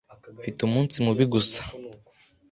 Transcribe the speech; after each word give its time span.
Mfite 0.39 0.59
umunsi 0.63 0.95
mubi 1.05 1.25
gusa. 1.33 1.61